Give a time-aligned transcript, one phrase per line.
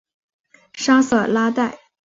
[0.73, 1.77] 沙瑟拉代。